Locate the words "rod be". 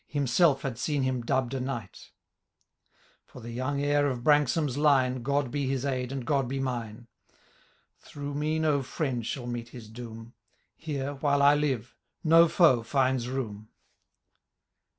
6.27-6.59